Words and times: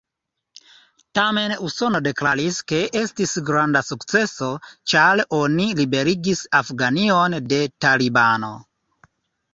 Tamen 1.17 1.51
Usono 1.67 1.99
deklaris, 2.07 2.57
ke 2.71 2.79
estis 3.03 3.35
granda 3.49 3.83
sukceso, 3.89 4.49
ĉar 4.95 5.21
oni 5.43 5.69
liberigis 5.81 6.43
Afganion 6.63 7.41
de 7.53 7.61
talibano. 7.87 8.55